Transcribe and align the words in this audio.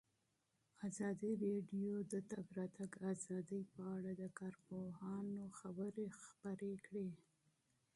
ازادي 0.87 1.31
راډیو 1.45 1.93
د 2.11 2.13
د 2.13 2.13
تګ 2.31 2.47
راتګ 2.57 2.91
ازادي 3.13 3.61
په 3.73 3.81
اړه 3.95 4.11
د 4.21 4.23
کارپوهانو 4.39 5.43
خبرې 5.59 6.05
خپرې 6.21 6.73
کړي. 6.85 7.09